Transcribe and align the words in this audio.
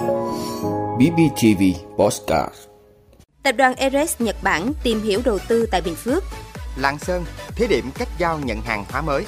BBTV 0.00 1.62
Postcard 1.96 2.54
Tập 3.42 3.52
đoàn 3.52 3.74
Eres 3.74 4.14
Nhật 4.18 4.36
Bản 4.42 4.72
tìm 4.82 5.02
hiểu 5.02 5.20
đầu 5.24 5.38
tư 5.48 5.66
tại 5.70 5.80
Bình 5.80 5.94
Phước. 5.94 6.24
Lạng 6.76 6.98
Sơn 6.98 7.24
thí 7.54 7.66
điểm 7.66 7.90
cách 7.98 8.08
giao 8.18 8.38
nhận 8.38 8.62
hàng 8.62 8.84
hóa 8.90 9.00
mới. 9.00 9.24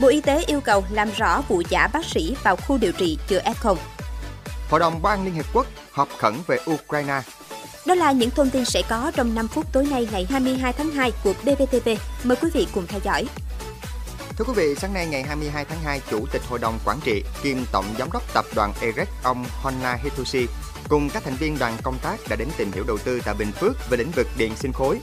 Bộ 0.00 0.08
Y 0.08 0.20
tế 0.20 0.44
yêu 0.46 0.60
cầu 0.60 0.84
làm 0.90 1.08
rõ 1.16 1.42
vụ 1.48 1.62
giả 1.68 1.88
bác 1.92 2.04
sĩ 2.04 2.36
vào 2.42 2.56
khu 2.56 2.78
điều 2.78 2.92
trị 2.92 3.18
chữa 3.28 3.40
F0. 3.40 3.76
Hội 4.70 4.80
đồng 4.80 5.02
Bảo 5.02 5.12
an 5.12 5.24
Liên 5.24 5.34
Hiệp 5.34 5.46
Quốc 5.54 5.66
họp 5.90 6.08
khẩn 6.18 6.34
về 6.46 6.58
Ukraine. 6.70 7.20
Đó 7.86 7.94
là 7.94 8.12
những 8.12 8.30
thông 8.30 8.50
tin 8.50 8.64
sẽ 8.64 8.82
có 8.88 9.12
trong 9.14 9.34
5 9.34 9.48
phút 9.48 9.72
tối 9.72 9.86
nay 9.90 10.08
ngày 10.12 10.26
22 10.30 10.72
tháng 10.72 10.90
2 10.90 11.12
của 11.24 11.32
BBTV. 11.42 11.88
Mời 12.24 12.36
quý 12.42 12.50
vị 12.54 12.66
cùng 12.74 12.86
theo 12.86 13.00
dõi. 13.04 13.24
Thưa 14.38 14.44
quý 14.44 14.52
vị, 14.56 14.74
sáng 14.74 14.94
nay 14.94 15.06
ngày 15.06 15.22
22 15.22 15.64
tháng 15.64 15.80
2, 15.84 16.00
Chủ 16.10 16.26
tịch 16.32 16.42
Hội 16.48 16.58
đồng 16.58 16.78
Quản 16.84 16.98
trị 17.04 17.24
kiêm 17.42 17.56
Tổng 17.72 17.84
Giám 17.98 18.08
đốc 18.12 18.34
Tập 18.34 18.44
đoàn 18.54 18.72
EREC 18.80 19.08
ông 19.22 19.44
Honna 19.62 19.94
Hitoshi 19.94 20.46
cùng 20.88 21.10
các 21.10 21.24
thành 21.24 21.36
viên 21.36 21.58
đoàn 21.58 21.76
công 21.82 21.98
tác 22.02 22.16
đã 22.28 22.36
đến 22.36 22.48
tìm 22.56 22.72
hiểu 22.72 22.84
đầu 22.86 22.98
tư 22.98 23.20
tại 23.24 23.34
Bình 23.38 23.52
Phước 23.52 23.90
về 23.90 23.96
lĩnh 23.96 24.10
vực 24.10 24.26
điện 24.38 24.52
sinh 24.56 24.72
khối. 24.72 24.98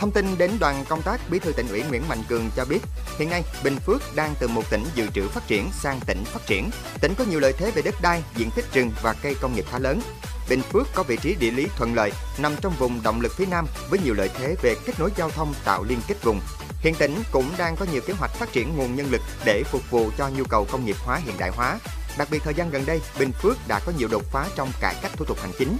Thông 0.00 0.10
tin 0.10 0.38
đến 0.38 0.50
đoàn 0.60 0.84
công 0.88 1.02
tác, 1.02 1.20
Bí 1.30 1.38
thư 1.38 1.52
tỉnh 1.52 1.68
ủy 1.68 1.82
Nguyễn 1.82 2.08
Mạnh 2.08 2.22
Cường 2.28 2.50
cho 2.56 2.64
biết, 2.64 2.78
hiện 3.18 3.30
nay 3.30 3.42
Bình 3.64 3.76
Phước 3.76 4.02
đang 4.16 4.34
từ 4.40 4.48
một 4.48 4.70
tỉnh 4.70 4.84
dự 4.94 5.06
trữ 5.14 5.28
phát 5.28 5.46
triển 5.46 5.68
sang 5.72 6.00
tỉnh 6.06 6.24
phát 6.24 6.46
triển. 6.46 6.70
Tỉnh 7.00 7.14
có 7.18 7.24
nhiều 7.30 7.40
lợi 7.40 7.52
thế 7.52 7.70
về 7.70 7.82
đất 7.82 7.94
đai, 8.02 8.22
diện 8.36 8.50
tích 8.56 8.64
rừng 8.72 8.90
và 9.02 9.14
cây 9.22 9.36
công 9.40 9.54
nghiệp 9.54 9.64
khá 9.70 9.78
lớn. 9.78 10.00
Bình 10.48 10.62
Phước 10.62 10.86
có 10.94 11.02
vị 11.02 11.16
trí 11.16 11.34
địa 11.34 11.50
lý 11.50 11.66
thuận 11.76 11.94
lợi, 11.94 12.12
nằm 12.38 12.52
trong 12.60 12.72
vùng 12.78 13.02
động 13.02 13.20
lực 13.20 13.32
phía 13.36 13.46
Nam 13.46 13.66
với 13.90 13.98
nhiều 14.04 14.14
lợi 14.14 14.30
thế 14.38 14.56
về 14.62 14.74
kết 14.86 14.92
nối 14.98 15.10
giao 15.16 15.30
thông 15.30 15.54
tạo 15.64 15.84
liên 15.84 15.98
kết 16.08 16.22
vùng. 16.22 16.40
Hiện 16.82 16.94
tỉnh 16.94 17.22
cũng 17.30 17.50
đang 17.58 17.76
có 17.76 17.86
nhiều 17.92 18.02
kế 18.06 18.14
hoạch 18.14 18.30
phát 18.34 18.52
triển 18.52 18.76
nguồn 18.76 18.96
nhân 18.96 19.10
lực 19.10 19.20
để 19.44 19.62
phục 19.70 19.90
vụ 19.90 20.10
cho 20.18 20.28
nhu 20.28 20.44
cầu 20.44 20.66
công 20.72 20.84
nghiệp 20.84 20.96
hóa 21.04 21.20
hiện 21.24 21.34
đại 21.38 21.50
hóa. 21.50 21.78
Đặc 22.18 22.28
biệt 22.30 22.42
thời 22.44 22.54
gian 22.54 22.70
gần 22.70 22.86
đây, 22.86 23.00
Bình 23.18 23.32
Phước 23.32 23.56
đã 23.68 23.80
có 23.86 23.92
nhiều 23.98 24.08
đột 24.08 24.22
phá 24.32 24.46
trong 24.56 24.72
cải 24.80 24.94
cách 25.02 25.12
thủ 25.16 25.24
tục 25.24 25.38
hành 25.40 25.52
chính. 25.58 25.76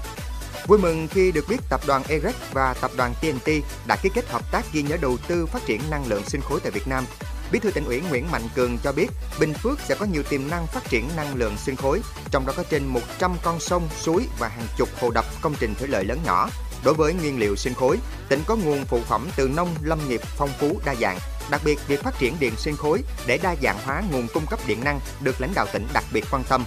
Vui 0.66 0.78
mừng 0.78 1.09
khi 1.09 1.33
được 1.33 1.44
biết 1.48 1.56
tập 1.70 1.81
đoàn 1.86 2.03
EREC 2.09 2.34
và 2.53 2.75
tập 2.81 2.91
đoàn 2.97 3.14
TNT 3.20 3.48
đã 3.86 3.97
ký 3.97 4.11
kết 4.14 4.28
hợp 4.28 4.53
tác 4.53 4.72
ghi 4.72 4.83
nhớ 4.83 4.97
đầu 5.00 5.17
tư 5.28 5.47
phát 5.47 5.62
triển 5.67 5.81
năng 5.91 6.06
lượng 6.06 6.22
sinh 6.27 6.41
khối 6.41 6.61
tại 6.61 6.70
Việt 6.70 6.89
Nam. 6.89 7.05
Bí 7.53 7.59
thư 7.59 7.70
tỉnh 7.70 7.84
ủy 7.84 8.00
Nguyễn 8.00 8.31
Mạnh 8.31 8.48
Cường 8.55 8.78
cho 8.78 8.92
biết, 8.92 9.06
Bình 9.41 9.55
Phước 9.55 9.81
sẽ 9.81 9.94
có 9.94 10.06
nhiều 10.06 10.22
tiềm 10.22 10.50
năng 10.50 10.66
phát 10.66 10.89
triển 10.89 11.09
năng 11.16 11.34
lượng 11.34 11.56
sinh 11.56 11.77
khối, 11.77 12.00
trong 12.31 12.47
đó 12.47 12.53
có 12.56 12.64
trên 12.70 12.87
100 12.87 13.37
con 13.42 13.61
sông, 13.61 13.89
suối 14.00 14.28
và 14.39 14.48
hàng 14.48 14.66
chục 14.77 14.89
hồ 15.00 15.11
đập 15.11 15.25
công 15.41 15.55
trình 15.61 15.75
thủy 15.75 15.89
lợi 15.89 16.05
lớn 16.05 16.19
nhỏ. 16.25 16.48
Đối 16.84 16.94
với 16.94 17.14
nguyên 17.14 17.38
liệu 17.38 17.56
sinh 17.56 17.75
khối, 17.75 17.98
tỉnh 18.28 18.42
có 18.47 18.56
nguồn 18.56 18.84
phụ 18.84 19.00
phẩm 19.08 19.28
từ 19.36 19.48
nông 19.48 19.69
lâm 19.83 20.08
nghiệp 20.08 20.20
phong 20.36 20.50
phú 20.61 20.80
đa 20.84 20.94
dạng. 20.94 21.19
Đặc 21.50 21.61
biệt, 21.64 21.78
việc 21.88 22.02
phát 22.02 22.19
triển 22.19 22.36
điện 22.41 22.52
sinh 22.56 22.77
khối 22.77 23.02
để 23.27 23.38
đa 23.42 23.56
dạng 23.62 23.78
hóa 23.84 24.02
nguồn 24.12 24.28
cung 24.34 24.47
cấp 24.47 24.61
điện 24.66 24.84
năng 24.84 25.00
được 25.20 25.41
lãnh 25.41 25.53
đạo 25.55 25.66
tỉnh 25.72 25.86
đặc 25.92 26.05
biệt 26.12 26.25
quan 26.30 26.44
tâm. 26.48 26.64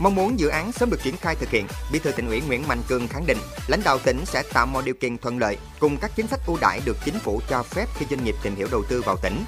Mong 0.00 0.14
muốn 0.14 0.38
dự 0.38 0.48
án 0.48 0.72
sớm 0.72 0.90
được 0.90 1.02
triển 1.02 1.16
khai 1.16 1.34
thực 1.34 1.50
hiện, 1.50 1.66
Bí 1.92 1.98
thư 1.98 2.12
tỉnh 2.12 2.28
ủy 2.28 2.40
Nguyễn 2.40 2.68
Mạnh 2.68 2.82
Cường 2.88 3.08
khẳng 3.08 3.26
định, 3.26 3.38
lãnh 3.68 3.80
đạo 3.84 3.98
tỉnh 3.98 4.24
sẽ 4.26 4.42
tạo 4.52 4.66
mọi 4.66 4.82
điều 4.82 4.94
kiện 5.00 5.18
thuận 5.18 5.38
lợi 5.38 5.58
cùng 5.80 5.96
các 5.96 6.10
chính 6.16 6.26
sách 6.26 6.40
ưu 6.46 6.58
đãi 6.60 6.80
được 6.84 6.96
chính 7.04 7.18
phủ 7.18 7.40
cho 7.48 7.62
phép 7.62 7.86
khi 7.98 8.06
doanh 8.10 8.24
nghiệp 8.24 8.34
tìm 8.42 8.56
hiểu 8.56 8.68
đầu 8.70 8.82
tư 8.88 9.02
vào 9.02 9.16
tỉnh. 9.16 9.44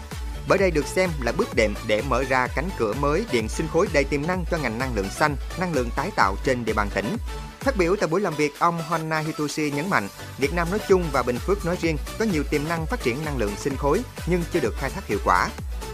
Bởi 0.48 0.58
đây 0.58 0.70
được 0.70 0.86
xem 0.86 1.10
là 1.20 1.32
bước 1.32 1.54
đệm 1.54 1.74
để 1.86 2.02
mở 2.08 2.24
ra 2.28 2.46
cánh 2.46 2.68
cửa 2.78 2.92
mới 2.92 3.24
điện 3.32 3.48
sinh 3.48 3.68
khối 3.72 3.88
đầy 3.92 4.04
tiềm 4.04 4.26
năng 4.26 4.44
cho 4.50 4.58
ngành 4.58 4.78
năng 4.78 4.94
lượng 4.94 5.10
xanh, 5.10 5.36
năng 5.58 5.72
lượng 5.72 5.90
tái 5.96 6.10
tạo 6.16 6.36
trên 6.44 6.64
địa 6.64 6.72
bàn 6.72 6.88
tỉnh. 6.94 7.16
Phát 7.60 7.76
biểu 7.76 7.96
tại 7.96 8.08
buổi 8.08 8.20
làm 8.20 8.34
việc, 8.34 8.58
ông 8.58 8.82
Honna 8.88 9.18
Hitoshi 9.18 9.70
nhấn 9.70 9.90
mạnh, 9.90 10.08
Việt 10.38 10.54
Nam 10.54 10.70
nói 10.70 10.80
chung 10.88 11.04
và 11.12 11.22
Bình 11.22 11.38
Phước 11.38 11.66
nói 11.66 11.76
riêng 11.80 11.96
có 12.18 12.24
nhiều 12.24 12.42
tiềm 12.50 12.68
năng 12.68 12.86
phát 12.86 13.02
triển 13.02 13.24
năng 13.24 13.38
lượng 13.38 13.56
sinh 13.56 13.76
khối 13.76 14.02
nhưng 14.26 14.42
chưa 14.52 14.60
được 14.60 14.74
khai 14.78 14.90
thác 14.90 15.06
hiệu 15.06 15.18
quả. 15.24 15.48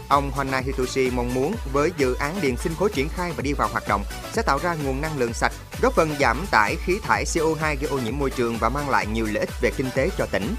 Ông 0.09 0.31
Honna 0.31 0.59
Hitoshi 0.59 1.09
mong 1.09 1.33
muốn 1.33 1.55
với 1.73 1.91
dự 1.97 2.13
án 2.13 2.41
điện 2.41 2.57
sinh 2.57 2.75
khối 2.79 2.89
triển 2.93 3.09
khai 3.09 3.31
và 3.35 3.41
đi 3.41 3.53
vào 3.53 3.69
hoạt 3.71 3.87
động 3.87 4.03
sẽ 4.33 4.41
tạo 4.41 4.59
ra 4.63 4.75
nguồn 4.83 5.01
năng 5.01 5.17
lượng 5.17 5.33
sạch, 5.33 5.51
góp 5.81 5.93
phần 5.93 6.15
giảm 6.19 6.45
tải 6.51 6.75
khí 6.85 6.99
thải 7.03 7.25
CO2 7.25 7.75
gây 7.81 7.89
ô 7.89 7.99
nhiễm 7.99 8.17
môi 8.19 8.29
trường 8.29 8.57
và 8.57 8.69
mang 8.69 8.89
lại 8.89 9.07
nhiều 9.07 9.25
lợi 9.25 9.39
ích 9.39 9.49
về 9.61 9.71
kinh 9.77 9.89
tế 9.95 10.09
cho 10.17 10.25
tỉnh. 10.31 10.55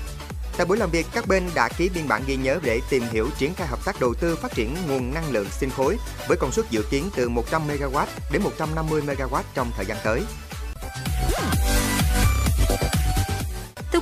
Tại 0.57 0.67
buổi 0.67 0.77
làm 0.77 0.91
việc, 0.91 1.07
các 1.13 1.27
bên 1.27 1.51
đã 1.55 1.69
ký 1.69 1.91
biên 1.95 2.09
bản 2.09 2.23
ghi 2.27 2.37
nhớ 2.37 2.59
để 2.63 2.81
tìm 2.91 3.03
hiểu 3.11 3.29
triển 3.39 3.55
khai 3.55 3.67
hợp 3.67 3.85
tác 3.85 4.01
đầu 4.01 4.15
tư 4.15 4.37
phát 4.37 4.55
triển 4.55 4.77
nguồn 4.89 5.15
năng 5.15 5.31
lượng 5.31 5.49
sinh 5.51 5.71
khối 5.71 5.97
với 6.29 6.37
công 6.37 6.53
suất 6.53 6.71
dự 6.71 6.83
kiến 6.91 7.11
từ 7.17 7.29
100 7.29 7.69
MW 7.69 8.07
đến 8.33 8.43
150 8.43 9.03
MW 9.07 9.43
trong 9.55 9.71
thời 9.77 9.87
gian 9.87 9.97
tới. 10.05 10.23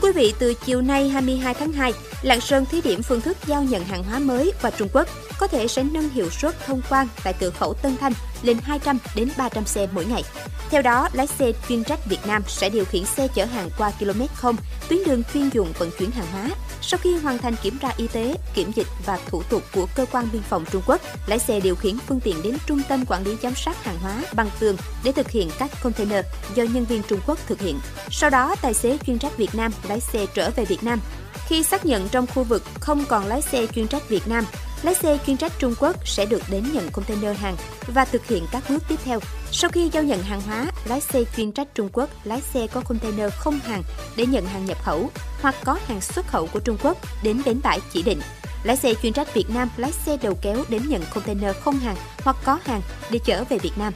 Quý 0.07 0.13
vị, 0.13 0.35
từ 0.39 0.55
chiều 0.55 0.81
nay 0.81 1.09
22 1.09 1.55
tháng 1.55 1.73
2, 1.73 1.93
Lạng 2.23 2.41
Sơn 2.41 2.65
thí 2.67 2.81
điểm 2.81 3.03
phương 3.03 3.21
thức 3.21 3.37
giao 3.47 3.63
nhận 3.63 3.85
hàng 3.85 4.05
hóa 4.05 4.19
mới 4.19 4.53
qua 4.63 4.71
Trung 4.71 4.89
Quốc 4.93 5.09
có 5.39 5.47
thể 5.47 5.69
sẽ 5.69 5.83
nâng 5.83 6.09
hiệu 6.09 6.31
suất 6.31 6.67
thông 6.67 6.81
quan 6.91 7.09
tại 7.25 7.35
cửa 7.41 7.51
khẩu 7.51 7.75
Tân 7.75 7.97
Thanh 7.97 8.13
lên 8.43 8.57
200 8.63 8.99
đến 9.15 9.29
300 9.37 9.65
xe 9.65 9.89
mỗi 9.93 10.05
ngày. 10.05 10.23
Theo 10.71 10.83
đó, 10.83 11.09
lái 11.13 11.27
xe 11.27 11.53
chuyên 11.69 11.85
trách 11.85 12.07
Việt 12.07 12.27
Nam 12.27 12.43
sẽ 12.47 12.69
điều 12.69 12.85
khiển 12.85 13.05
xe 13.05 13.29
chở 13.35 13.45
hàng 13.45 13.71
qua 13.79 13.93
km 13.99 14.23
0, 14.35 14.57
tuyến 14.89 15.05
đường 15.07 15.23
chuyên 15.35 15.49
dụng 15.49 15.73
vận 15.79 15.91
chuyển 15.99 16.11
hàng 16.11 16.27
hóa. 16.33 16.51
Sau 16.83 17.01
khi 17.03 17.17
hoàn 17.17 17.39
thành 17.39 17.57
kiểm 17.63 17.79
tra 17.79 17.93
y 17.97 18.07
tế, 18.07 18.35
kiểm 18.55 18.73
dịch 18.75 18.87
và 19.07 19.19
thủ 19.27 19.43
tục 19.43 19.63
của 19.75 19.87
cơ 19.95 20.07
quan 20.13 20.29
biên 20.33 20.43
phòng 20.43 20.65
Trung 20.73 20.83
Quốc, 20.87 21.01
lái 21.27 21.39
xe 21.39 21.61
điều 21.61 21.77
khiển 21.77 21.99
phương 22.07 22.21
tiện 22.21 22.43
đến 22.43 22.57
trung 22.67 22.83
tâm 22.89 23.05
quản 23.09 23.25
lý 23.25 23.37
giám 23.43 23.55
sát 23.55 23.85
hàng 23.85 23.99
hóa 24.03 24.23
bằng 24.35 24.51
tường 24.59 24.77
để 25.05 25.13
thực 25.13 25.31
hiện 25.31 25.51
các 25.59 25.71
container 25.83 26.25
do 26.55 26.63
nhân 26.63 26.85
viên 26.85 27.03
Trung 27.03 27.21
Quốc 27.27 27.39
thực 27.47 27.61
hiện. 27.61 27.79
Sau 28.11 28.31
đó, 28.31 28.57
tài 28.63 28.75
xế 28.75 28.99
chuyên 29.07 29.19
trách 29.19 29.37
Việt 29.37 29.55
Nam 29.55 29.73
lái 29.89 30.01
xe 30.01 30.27
trở 30.35 30.51
về 30.57 30.65
Việt 30.65 30.85
Nam. 30.85 31.01
Khi 31.49 31.63
xác 31.63 31.87
nhận 31.87 32.09
trong 32.09 32.27
khu 32.27 32.45
vực 32.45 32.63
không 32.81 33.05
còn 33.09 33.27
lái 33.27 33.43
xe 33.43 33.67
chuyên 33.67 33.89
trách 33.89 34.09
Việt 34.09 34.29
Nam, 34.29 34.45
lái 34.83 34.95
xe 34.95 35.19
chuyên 35.27 35.37
trách 35.37 35.53
Trung 35.59 35.75
Quốc 35.81 35.97
sẽ 36.05 36.27
được 36.27 36.43
đến 36.51 36.65
nhận 36.73 36.91
container 36.91 37.37
hàng 37.37 37.57
và 37.87 38.05
thực 38.05 38.27
hiện 38.27 38.47
các 38.53 38.63
bước 38.71 38.83
tiếp 38.89 38.97
theo. 39.05 39.21
Sau 39.53 39.71
khi 39.71 39.91
giao 39.93 40.03
nhận 40.03 40.23
hàng 40.23 40.41
hóa, 40.41 40.67
lái 40.85 41.01
xe 41.01 41.25
chuyên 41.37 41.53
trách 41.53 41.69
Trung 41.75 41.89
Quốc 41.93 42.11
lái 42.25 42.41
xe 42.41 42.67
có 42.67 42.81
container 42.81 43.33
không 43.33 43.59
hàng 43.59 43.83
để 44.17 44.27
nhận 44.27 44.47
hàng 44.47 44.65
nhập 44.65 44.83
khẩu 44.83 45.11
hoặc 45.41 45.55
có 45.65 45.79
hàng 45.87 46.01
xuất 46.01 46.27
khẩu 46.27 46.47
của 46.47 46.61
Trung 46.61 46.77
Quốc 46.83 46.99
đến 47.23 47.43
bến 47.45 47.61
bãi 47.63 47.81
chỉ 47.93 48.03
định. 48.03 48.21
Lái 48.65 48.77
xe 48.77 48.95
chuyên 49.03 49.13
trách 49.13 49.35
Việt 49.35 49.51
Nam 49.51 49.69
lái 49.77 49.93
xe 49.93 50.17
đầu 50.23 50.39
kéo 50.43 50.65
đến 50.69 50.83
nhận 50.89 51.03
container 51.15 51.57
không 51.57 51.79
hàng 51.79 51.97
hoặc 52.19 52.37
có 52.45 52.59
hàng 52.65 52.81
để 53.11 53.19
chở 53.25 53.45
về 53.45 53.59
Việt 53.59 53.79
Nam. 53.79 53.93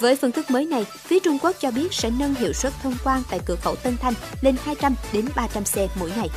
Với 0.00 0.16
phương 0.16 0.32
thức 0.32 0.50
mới 0.50 0.66
này, 0.66 0.84
phía 0.84 1.20
Trung 1.20 1.38
Quốc 1.42 1.56
cho 1.60 1.70
biết 1.70 1.92
sẽ 1.92 2.10
nâng 2.10 2.34
hiệu 2.34 2.52
suất 2.52 2.72
thông 2.82 2.94
quan 3.04 3.22
tại 3.30 3.40
cửa 3.46 3.56
khẩu 3.56 3.76
Tân 3.76 3.96
Thanh 3.96 4.14
lên 4.40 4.56
200 4.64 4.94
đến 5.12 5.28
300 5.36 5.64
xe 5.64 5.88
mỗi 6.00 6.12
ngày. 6.16 6.28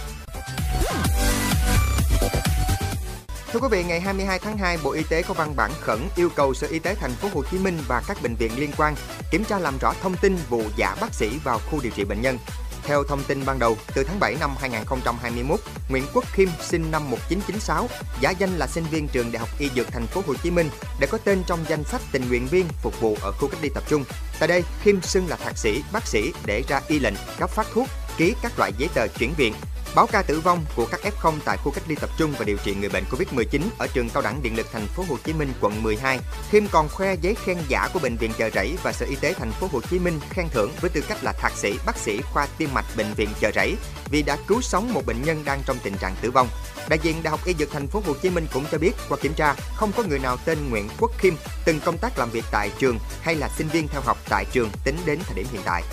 Thưa 3.58 3.62
quý 3.62 3.78
vị, 3.78 3.84
ngày 3.84 4.02
22 4.02 4.40
tháng 4.40 4.58
2, 4.58 4.78
Bộ 4.84 4.92
Y 4.92 5.04
tế 5.10 5.22
có 5.22 5.34
văn 5.34 5.54
bản 5.56 5.72
khẩn 5.82 6.00
yêu 6.16 6.30
cầu 6.36 6.54
Sở 6.54 6.68
Y 6.68 6.80
tế 6.80 6.96
thành 6.96 7.12
phố 7.12 7.30
Hồ 7.34 7.44
Chí 7.52 7.58
Minh 7.58 7.78
và 7.88 8.02
các 8.08 8.18
bệnh 8.24 8.36
viện 8.36 8.52
liên 8.60 8.72
quan 8.78 8.96
kiểm 9.32 9.44
tra 9.44 9.60
làm 9.60 9.78
rõ 9.82 9.94
thông 10.02 10.16
tin 10.18 10.38
vụ 10.50 10.62
giả 10.76 10.96
bác 11.02 11.14
sĩ 11.14 11.40
vào 11.44 11.60
khu 11.72 11.80
điều 11.84 11.92
trị 11.96 12.04
bệnh 12.04 12.22
nhân. 12.22 12.38
Theo 12.84 13.04
thông 13.04 13.24
tin 13.24 13.46
ban 13.46 13.60
đầu, 13.60 13.78
từ 13.96 14.04
tháng 14.04 14.20
7 14.20 14.36
năm 14.40 14.56
2021, 14.60 15.60
Nguyễn 15.90 16.04
Quốc 16.14 16.26
Khiêm 16.34 16.50
sinh 16.62 16.92
năm 16.92 17.10
1996, 17.10 17.90
giả 18.22 18.30
danh 18.30 18.58
là 18.58 18.68
sinh 18.68 18.84
viên 18.92 19.08
trường 19.08 19.32
Đại 19.32 19.40
học 19.40 19.50
Y 19.60 19.70
Dược 19.76 19.88
Thành 19.92 20.08
phố 20.08 20.22
Hồ 20.28 20.34
Chí 20.44 20.52
Minh 20.52 20.70
để 21.00 21.08
có 21.12 21.18
tên 21.18 21.44
trong 21.48 21.60
danh 21.68 21.84
sách 21.84 22.02
tình 22.12 22.28
nguyện 22.30 22.48
viên 22.48 22.66
phục 22.82 23.02
vụ 23.02 23.18
ở 23.22 23.32
khu 23.32 23.48
cách 23.48 23.60
ly 23.62 23.70
tập 23.76 23.84
trung. 23.88 24.04
Tại 24.40 24.48
đây, 24.48 24.64
Khiêm 24.84 25.02
xưng 25.02 25.28
là 25.28 25.36
thạc 25.36 25.58
sĩ, 25.58 25.84
bác 25.92 26.08
sĩ 26.08 26.34
để 26.46 26.64
ra 26.68 26.82
y 26.88 27.00
lệnh, 27.00 27.16
cấp 27.40 27.50
phát 27.50 27.68
thuốc, 27.74 27.88
ký 28.18 28.36
các 28.42 28.52
loại 28.58 28.72
giấy 28.78 28.90
tờ 28.94 29.08
chuyển 29.08 29.34
viện, 29.38 29.54
Báo 29.98 30.08
ca 30.08 30.22
tử 30.22 30.40
vong 30.40 30.66
của 30.76 30.86
các 30.92 31.00
F0 31.04 31.34
tại 31.46 31.58
khu 31.58 31.72
cách 31.72 31.84
ly 31.88 31.96
tập 31.96 32.10
trung 32.18 32.34
và 32.40 32.46
điều 32.46 32.58
trị 32.64 32.76
người 32.76 32.90
bệnh 32.90 33.04
Covid-19 33.12 33.62
ở 33.78 33.88
trường 33.88 34.10
Cao 34.10 34.24
đẳng 34.24 34.44
Điện 34.44 34.58
lực 34.58 34.68
Thành 34.72 34.88
phố 34.88 35.04
Hồ 35.10 35.18
Chí 35.24 35.34
Minh, 35.34 35.54
quận 35.62 35.84
12. 35.84 36.20
Thêm 36.52 36.68
còn 36.72 36.90
khoe 36.90 37.16
giấy 37.16 37.36
khen 37.36 37.58
giả 37.68 37.90
của 37.94 38.00
bệnh 38.00 38.16
viện 38.16 38.32
Chợ 38.38 38.50
Rẫy 38.50 38.78
và 38.84 38.92
Sở 38.92 39.06
Y 39.06 39.16
tế 39.16 39.34
Thành 39.34 39.52
phố 39.52 39.68
Hồ 39.72 39.82
Chí 39.90 40.00
Minh 40.00 40.20
khen 40.30 40.46
thưởng 40.50 40.72
với 40.82 40.90
tư 40.90 41.02
cách 41.08 41.24
là 41.24 41.32
thạc 41.32 41.52
sĩ, 41.52 41.76
bác 41.86 41.98
sĩ 41.98 42.22
khoa 42.22 42.48
tim 42.58 42.70
mạch 42.74 42.86
bệnh 42.98 43.14
viện 43.14 43.30
Chợ 43.40 43.52
Rẫy 43.56 43.76
vì 44.12 44.22
đã 44.22 44.38
cứu 44.48 44.62
sống 44.62 44.94
một 44.94 45.06
bệnh 45.06 45.22
nhân 45.22 45.44
đang 45.46 45.62
trong 45.66 45.78
tình 45.84 45.98
trạng 45.98 46.16
tử 46.22 46.32
vong. 46.32 46.48
Đại 46.90 47.00
diện 47.04 47.24
Đại 47.24 47.32
học 47.32 47.40
Y 47.46 47.54
Dược 47.54 47.72
Thành 47.72 47.88
phố 47.88 48.02
Hồ 48.06 48.14
Chí 48.22 48.30
Minh 48.30 48.48
cũng 48.54 48.66
cho 48.72 48.78
biết, 48.78 48.92
qua 49.10 49.18
kiểm 49.22 49.34
tra, 49.34 49.56
không 49.76 49.92
có 49.98 50.04
người 50.04 50.20
nào 50.20 50.38
tên 50.46 50.70
Nguyễn 50.70 50.90
Quốc 51.00 51.12
Kim 51.22 51.36
từng 51.66 51.80
công 51.80 51.98
tác 51.98 52.20
làm 52.20 52.30
việc 52.30 52.44
tại 52.52 52.72
trường 52.80 53.00
hay 53.22 53.36
là 53.36 53.50
sinh 53.58 53.68
viên 53.68 53.88
theo 53.88 54.02
học 54.02 54.18
tại 54.30 54.46
trường 54.52 54.70
tính 54.84 54.98
đến 55.06 55.20
thời 55.26 55.36
điểm 55.36 55.48
hiện 55.52 55.62
tại. 55.66 55.84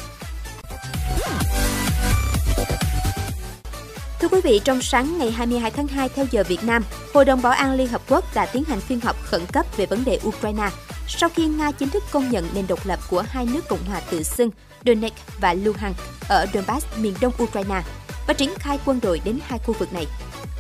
Thưa 4.25 4.29
quý 4.29 4.41
vị, 4.44 4.61
trong 4.65 4.82
sáng 4.82 5.19
ngày 5.19 5.31
22 5.31 5.71
tháng 5.71 5.87
2 5.87 6.09
theo 6.09 6.26
giờ 6.31 6.44
Việt 6.49 6.65
Nam, 6.65 6.85
Hội 7.15 7.25
đồng 7.25 7.43
Bảo 7.43 7.53
an 7.53 7.73
Liên 7.73 7.88
Hợp 7.88 8.03
Quốc 8.09 8.35
đã 8.35 8.47
tiến 8.47 8.65
hành 8.65 8.81
phiên 8.81 9.00
họp 9.00 9.17
khẩn 9.23 9.41
cấp 9.53 9.67
về 9.76 9.87
vấn 9.87 10.05
đề 10.05 10.19
Ukraine 10.26 10.69
sau 11.09 11.29
khi 11.29 11.47
Nga 11.47 11.71
chính 11.71 11.88
thức 11.88 12.03
công 12.11 12.31
nhận 12.31 12.49
nền 12.55 12.67
độc 12.67 12.87
lập 12.87 12.99
của 13.11 13.25
hai 13.29 13.47
nước 13.47 13.69
Cộng 13.69 13.85
hòa 13.85 14.00
tự 14.11 14.23
xưng 14.23 14.50
Donetsk 14.87 15.41
và 15.41 15.55
Luhansk 15.55 15.99
ở 16.29 16.47
Donbass, 16.55 16.87
miền 16.99 17.15
đông 17.21 17.32
Ukraine 17.43 17.82
và 18.26 18.35
triển 18.35 18.50
khai 18.55 18.79
quân 18.85 19.00
đội 19.03 19.21
đến 19.25 19.38
hai 19.43 19.59
khu 19.59 19.75
vực 19.79 19.93
này. 19.93 20.06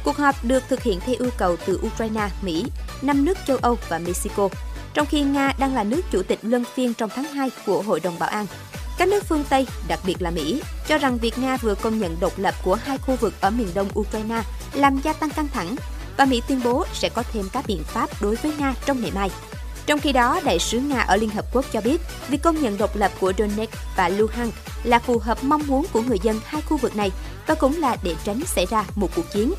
Cuộc 0.04 0.16
họp 0.16 0.44
được 0.44 0.62
thực 0.68 0.82
hiện 0.82 1.00
theo 1.00 1.16
yêu 1.18 1.30
cầu 1.38 1.56
từ 1.66 1.80
Ukraine, 1.86 2.28
Mỹ, 2.42 2.64
năm 3.02 3.24
nước 3.24 3.38
châu 3.46 3.56
Âu 3.56 3.78
và 3.88 3.98
Mexico, 3.98 4.48
trong 4.94 5.06
khi 5.06 5.22
Nga 5.22 5.52
đang 5.58 5.74
là 5.74 5.84
nước 5.84 6.00
chủ 6.10 6.22
tịch 6.22 6.38
luân 6.42 6.64
phiên 6.74 6.94
trong 6.94 7.10
tháng 7.14 7.24
2 7.24 7.50
của 7.66 7.82
Hội 7.82 8.00
đồng 8.00 8.18
Bảo 8.18 8.28
an. 8.28 8.46
Các 8.98 9.08
nước 9.08 9.24
phương 9.24 9.44
Tây, 9.48 9.66
đặc 9.88 10.00
biệt 10.06 10.22
là 10.22 10.30
Mỹ, 10.30 10.62
cho 10.88 10.98
rằng 10.98 11.18
việc 11.18 11.38
Nga 11.38 11.56
vừa 11.56 11.74
công 11.74 11.98
nhận 11.98 12.16
độc 12.20 12.38
lập 12.38 12.54
của 12.62 12.74
hai 12.74 12.98
khu 12.98 13.16
vực 13.16 13.34
ở 13.40 13.50
miền 13.50 13.68
đông 13.74 13.88
Ukraine 13.98 14.42
làm 14.72 15.00
gia 15.04 15.12
tăng 15.12 15.30
căng 15.30 15.48
thẳng 15.48 15.76
và 16.16 16.24
Mỹ 16.24 16.42
tuyên 16.48 16.60
bố 16.64 16.84
sẽ 16.92 17.08
có 17.08 17.22
thêm 17.32 17.48
các 17.52 17.64
biện 17.66 17.82
pháp 17.84 18.22
đối 18.22 18.36
với 18.36 18.52
Nga 18.58 18.74
trong 18.86 19.02
ngày 19.02 19.10
mai. 19.14 19.30
Trong 19.86 20.00
khi 20.00 20.12
đó, 20.12 20.40
đại 20.44 20.58
sứ 20.58 20.78
Nga 20.78 21.00
ở 21.00 21.16
Liên 21.16 21.30
Hợp 21.30 21.44
Quốc 21.52 21.64
cho 21.72 21.80
biết, 21.80 22.00
việc 22.28 22.42
công 22.42 22.62
nhận 22.62 22.78
độc 22.78 22.96
lập 22.96 23.12
của 23.20 23.32
Donetsk 23.38 23.72
và 23.96 24.08
Luhansk 24.08 24.54
là 24.84 24.98
phù 24.98 25.18
hợp 25.18 25.44
mong 25.44 25.62
muốn 25.66 25.86
của 25.92 26.02
người 26.02 26.18
dân 26.22 26.40
hai 26.44 26.62
khu 26.62 26.76
vực 26.76 26.96
này 26.96 27.10
và 27.46 27.54
cũng 27.54 27.80
là 27.80 27.96
để 28.02 28.14
tránh 28.24 28.40
xảy 28.46 28.66
ra 28.66 28.84
một 28.94 29.08
cuộc 29.16 29.32
chiến. 29.32 29.54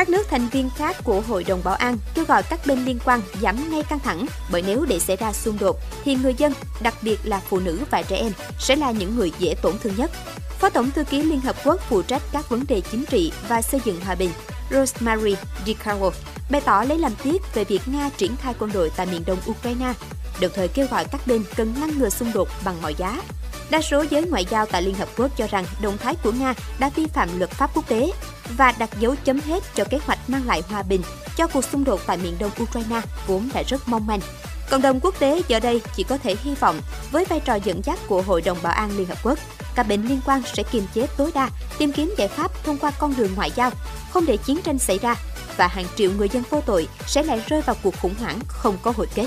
Các 0.00 0.08
nước 0.08 0.26
thành 0.30 0.48
viên 0.48 0.70
khác 0.76 0.96
của 1.04 1.20
Hội 1.20 1.44
đồng 1.44 1.60
Bảo 1.64 1.74
an 1.74 1.98
kêu 2.14 2.24
gọi 2.24 2.42
các 2.42 2.66
bên 2.66 2.84
liên 2.84 2.98
quan 3.04 3.20
giảm 3.42 3.70
ngay 3.70 3.82
căng 3.82 3.98
thẳng 3.98 4.26
bởi 4.50 4.62
nếu 4.62 4.84
để 4.88 4.98
xảy 4.98 5.16
ra 5.16 5.32
xung 5.32 5.58
đột 5.58 5.76
thì 6.04 6.14
người 6.14 6.34
dân, 6.34 6.52
đặc 6.82 6.94
biệt 7.02 7.20
là 7.24 7.40
phụ 7.48 7.60
nữ 7.60 7.78
và 7.90 8.02
trẻ 8.02 8.16
em 8.16 8.32
sẽ 8.58 8.76
là 8.76 8.90
những 8.90 9.16
người 9.16 9.32
dễ 9.38 9.54
tổn 9.62 9.78
thương 9.82 9.92
nhất. 9.96 10.10
Phó 10.58 10.70
Tổng 10.70 10.90
thư 10.90 11.04
ký 11.04 11.22
Liên 11.22 11.40
Hợp 11.40 11.56
Quốc 11.64 11.80
phụ 11.88 12.02
trách 12.02 12.22
các 12.32 12.48
vấn 12.48 12.64
đề 12.68 12.80
chính 12.92 13.04
trị 13.04 13.32
và 13.48 13.62
xây 13.62 13.80
dựng 13.84 14.00
hòa 14.04 14.14
bình 14.14 14.30
Rosemary 14.70 15.36
DiCarlo 15.66 16.10
bày 16.50 16.60
tỏ 16.60 16.84
lấy 16.84 16.98
làm 16.98 17.12
tiếc 17.22 17.54
về 17.54 17.64
việc 17.64 17.82
Nga 17.86 18.10
triển 18.16 18.36
khai 18.36 18.54
quân 18.58 18.70
đội 18.72 18.90
tại 18.96 19.06
miền 19.06 19.22
đông 19.26 19.38
Ukraine, 19.50 19.92
đồng 20.40 20.50
thời 20.54 20.68
kêu 20.68 20.86
gọi 20.90 21.04
các 21.04 21.26
bên 21.26 21.44
cần 21.56 21.74
ngăn 21.80 21.98
ngừa 21.98 22.08
xung 22.08 22.32
đột 22.32 22.48
bằng 22.64 22.82
mọi 22.82 22.94
giá. 22.94 23.22
Đa 23.70 23.80
số 23.80 24.04
giới 24.10 24.24
ngoại 24.24 24.46
giao 24.50 24.66
tại 24.66 24.82
Liên 24.82 24.94
Hợp 24.94 25.08
Quốc 25.16 25.36
cho 25.36 25.46
rằng 25.46 25.64
động 25.82 25.98
thái 25.98 26.14
của 26.22 26.32
Nga 26.32 26.54
đã 26.78 26.90
vi 26.96 27.06
phạm 27.06 27.38
luật 27.38 27.50
pháp 27.50 27.70
quốc 27.74 27.88
tế 27.88 28.12
và 28.56 28.72
đặt 28.78 28.90
dấu 28.98 29.14
chấm 29.24 29.40
hết 29.40 29.62
cho 29.74 29.84
kế 29.84 29.98
hoạch 30.06 30.30
mang 30.30 30.46
lại 30.46 30.62
hòa 30.68 30.82
bình 30.82 31.02
cho 31.36 31.46
cuộc 31.46 31.64
xung 31.64 31.84
đột 31.84 32.00
tại 32.06 32.16
miền 32.16 32.36
đông 32.38 32.50
Ukraine 32.62 33.00
vốn 33.26 33.48
đã 33.54 33.62
rất 33.62 33.88
mong 33.88 34.06
manh. 34.06 34.20
Cộng 34.70 34.82
đồng 34.82 35.00
quốc 35.00 35.14
tế 35.18 35.42
giờ 35.48 35.60
đây 35.60 35.82
chỉ 35.96 36.02
có 36.02 36.18
thể 36.18 36.36
hy 36.42 36.54
vọng 36.54 36.80
với 37.10 37.24
vai 37.24 37.40
trò 37.40 37.54
dẫn 37.54 37.80
dắt 37.84 37.98
của 38.06 38.22
Hội 38.22 38.42
đồng 38.42 38.58
Bảo 38.62 38.72
an 38.72 38.90
Liên 38.96 39.06
Hợp 39.06 39.18
Quốc, 39.22 39.38
các 39.74 39.88
bên 39.88 40.02
liên 40.02 40.20
quan 40.26 40.42
sẽ 40.54 40.62
kiềm 40.62 40.84
chế 40.94 41.06
tối 41.16 41.30
đa, 41.34 41.50
tìm 41.78 41.92
kiếm 41.92 42.14
giải 42.18 42.28
pháp 42.28 42.64
thông 42.64 42.78
qua 42.78 42.90
con 42.90 43.14
đường 43.16 43.34
ngoại 43.34 43.50
giao, 43.56 43.70
không 44.10 44.26
để 44.26 44.36
chiến 44.36 44.62
tranh 44.62 44.78
xảy 44.78 44.98
ra 44.98 45.14
và 45.56 45.66
hàng 45.66 45.86
triệu 45.96 46.10
người 46.12 46.28
dân 46.28 46.42
vô 46.50 46.60
tội 46.60 46.88
sẽ 47.06 47.22
lại 47.22 47.42
rơi 47.46 47.62
vào 47.62 47.76
cuộc 47.82 47.94
khủng 48.02 48.14
hoảng 48.20 48.38
không 48.48 48.78
có 48.82 48.92
hồi 48.96 49.06
kết. 49.14 49.26